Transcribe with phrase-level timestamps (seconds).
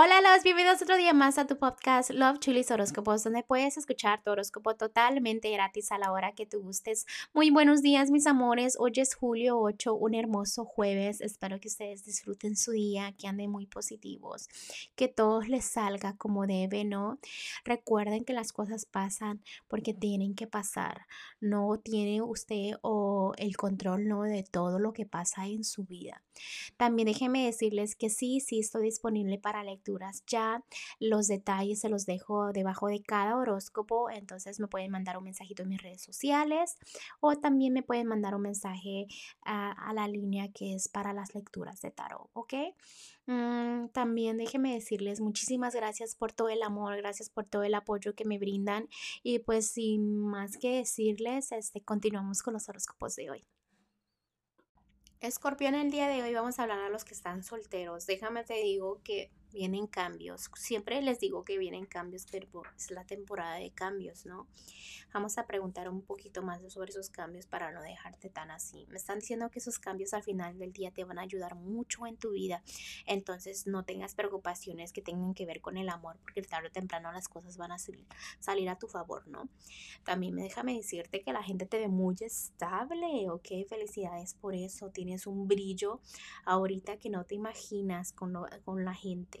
[0.00, 4.22] Hola, los bienvenidos otro día más a tu podcast Love Chulis Horóscopos, donde puedes escuchar
[4.22, 7.04] tu horóscopo totalmente gratis a la hora que tú gustes.
[7.34, 8.76] Muy buenos días, mis amores.
[8.78, 11.20] Hoy es julio 8, un hermoso jueves.
[11.20, 14.48] Espero que ustedes disfruten su día, que anden muy positivos,
[14.94, 17.18] que todo les salga como debe, ¿no?
[17.64, 21.08] Recuerden que las cosas pasan porque tienen que pasar.
[21.40, 24.22] No tiene usted o el control, ¿no?
[24.22, 26.22] De todo lo que pasa en su vida.
[26.76, 29.87] También déjenme decirles que sí, sí estoy disponible para lectura
[30.26, 30.62] ya
[31.00, 35.62] los detalles se los dejo debajo de cada horóscopo, entonces me pueden mandar un mensajito
[35.62, 36.76] en mis redes sociales
[37.20, 39.06] o también me pueden mandar un mensaje
[39.42, 42.54] a, la línea que es para las lecturas de tarot, ¿ok?
[43.26, 48.14] Mm, también déjenme decirles muchísimas gracias por todo el amor, gracias por todo el apoyo
[48.14, 48.88] que me brindan
[49.22, 53.44] y pues sin más que decirles, este, continuamos con los horóscopos de hoy.
[55.20, 58.06] Escorpión, el día de hoy vamos a hablar a los que están solteros.
[58.06, 60.50] Déjame te digo que vienen cambios.
[60.54, 64.46] Siempre les digo que vienen cambios, pero es la temporada de cambios, ¿no?
[65.12, 68.86] Vamos a preguntar un poquito más sobre esos cambios para no dejarte tan así.
[68.90, 72.06] Me están diciendo que esos cambios al final del día te van a ayudar mucho
[72.06, 72.62] en tu vida.
[73.06, 77.10] Entonces no tengas preocupaciones que tengan que ver con el amor, porque tarde o temprano
[77.12, 79.48] las cosas van a salir, a tu favor, ¿no?
[80.04, 83.48] También me déjame decirte que la gente te ve muy estable, ¿ok?
[83.68, 84.90] Felicidades por eso.
[84.90, 86.00] Tienes un brillo
[86.44, 89.37] ahorita que no te imaginas con, con la gente.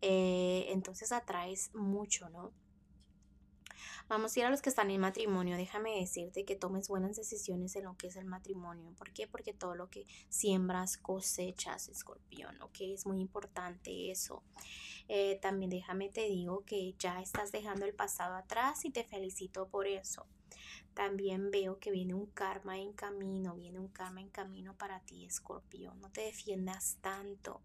[0.00, 2.52] Eh, entonces atraes mucho, ¿no?
[4.08, 5.56] Vamos a ir a los que están en matrimonio.
[5.56, 8.92] Déjame decirte que tomes buenas decisiones en lo que es el matrimonio.
[8.96, 9.28] ¿Por qué?
[9.28, 12.80] Porque todo lo que siembras cosechas, escorpión, ¿ok?
[12.80, 14.42] Es muy importante eso.
[15.06, 19.68] Eh, también déjame te digo que ya estás dejando el pasado atrás y te felicito
[19.68, 20.26] por eso
[20.94, 25.24] también veo que viene un karma en camino, viene un karma en camino para ti,
[25.24, 25.94] escorpio.
[25.94, 27.60] No te defiendas tanto.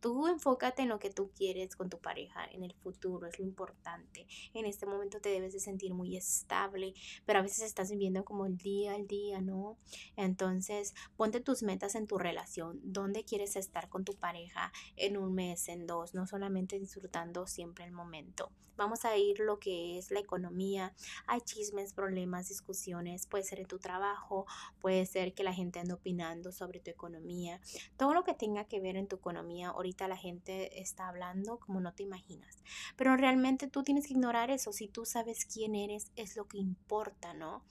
[0.00, 3.44] Tú enfócate en lo que tú quieres con tu pareja en el futuro, es lo
[3.44, 4.26] importante.
[4.54, 6.94] En este momento te debes de sentir muy estable,
[7.26, 9.76] pero a veces estás viviendo como el día al día, ¿no?
[10.16, 12.80] Entonces, ponte tus metas en tu relación.
[12.84, 16.14] ¿Dónde quieres estar con tu pareja en un mes, en dos?
[16.14, 18.50] No solamente disfrutando siempre el momento.
[18.78, 20.94] Vamos a ir lo que es la economía.
[21.26, 23.26] Hay chismes, problemas, discusiones.
[23.26, 24.46] Puede ser en tu trabajo,
[24.80, 27.60] puede ser que la gente ande opinando sobre tu economía.
[27.96, 31.80] Todo lo que tenga que ver en tu economía, ahorita la gente está hablando como
[31.80, 32.58] no te imaginas.
[32.94, 34.72] Pero realmente tú tienes que ignorar eso.
[34.72, 37.64] Si tú sabes quién eres, es lo que importa, ¿no?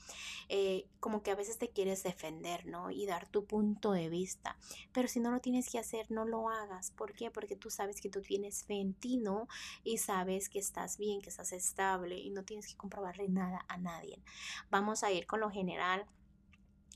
[0.50, 2.92] Eh, como que a veces te quieres defender, ¿no?
[2.92, 4.58] Y dar tu punto de vista.
[4.92, 6.92] Pero si no lo tienes que hacer, no lo hagas.
[6.92, 7.32] ¿Por qué?
[7.32, 9.48] Porque tú sabes que tú tienes fe en ti, ¿no?
[9.84, 13.78] Y sabes que estás bien, que estás estable y no tienes que comprobarle nada a
[13.78, 14.22] nadie.
[14.70, 16.06] Vamos a ir con lo general.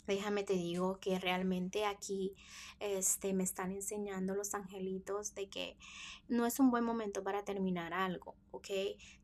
[0.07, 2.33] Déjame te digo que realmente aquí
[2.79, 5.77] este, me están enseñando los angelitos de que
[6.27, 8.67] no es un buen momento para terminar algo, ¿ok?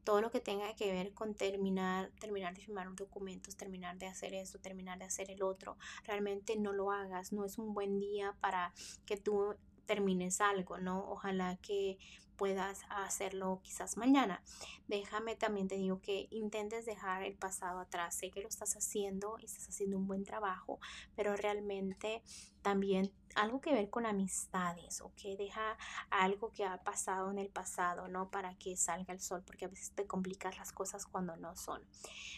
[0.04, 4.34] Todo lo que tenga que ver con terminar, terminar de firmar documentos, terminar de hacer
[4.34, 8.36] esto, terminar de hacer el otro, realmente no lo hagas, no es un buen día
[8.40, 8.74] para
[9.06, 9.56] que tú
[9.88, 11.10] termines algo, ¿no?
[11.10, 11.98] Ojalá que
[12.38, 14.42] puedas hacerlo quizás mañana.
[14.88, 18.16] Déjame también te digo que intentes dejar el pasado atrás.
[18.16, 20.80] Sé que lo estás haciendo y estás haciendo un buen trabajo,
[21.16, 22.22] pero realmente
[22.62, 25.38] también algo que ver con amistades, ¿ok?
[25.38, 25.78] Deja
[26.10, 28.30] algo que ha pasado en el pasado, ¿no?
[28.30, 31.82] Para que salga el sol, porque a veces te complicas las cosas cuando no son.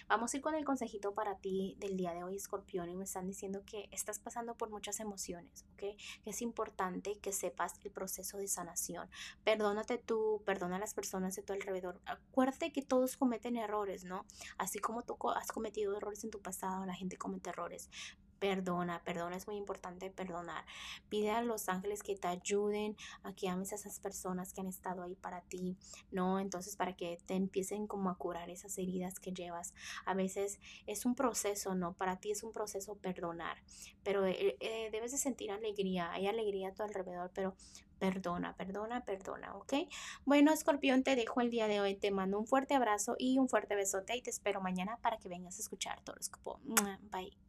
[0.07, 3.05] Vamos a ir con el consejito para ti del día de hoy, escorpión, y me
[3.05, 5.95] están diciendo que estás pasando por muchas emociones, ¿ok?
[6.25, 9.09] Es importante que sepas el proceso de sanación.
[9.43, 12.01] Perdónate tú, perdona a las personas de tu alrededor.
[12.05, 14.25] Acuérdate que todos cometen errores, ¿no?
[14.57, 17.89] Así como tú has cometido errores en tu pasado, la gente comete errores
[18.39, 20.65] Perdona, perdona, es muy importante perdonar.
[21.09, 24.67] Pide a los ángeles que te ayuden a que ames a esas personas que han
[24.67, 25.77] estado ahí para ti,
[26.11, 26.39] ¿no?
[26.39, 29.73] Entonces, para que te empiecen como a curar esas heridas que llevas.
[30.05, 31.93] A veces es un proceso, ¿no?
[31.93, 33.57] Para ti es un proceso perdonar,
[34.03, 36.11] pero eh, eh, debes de sentir alegría.
[36.11, 37.55] Hay alegría a tu alrededor, pero
[37.99, 39.73] perdona, perdona, perdona, ¿ok?
[40.25, 41.95] Bueno, escorpión, te dejo el día de hoy.
[41.95, 45.29] Te mando un fuerte abrazo y un fuerte besote y te espero mañana para que
[45.29, 46.59] vengas a escuchar tu horóscopo.
[47.11, 47.48] Bye.